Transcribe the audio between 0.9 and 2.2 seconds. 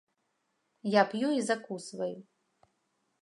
Я п'ю і закусваю.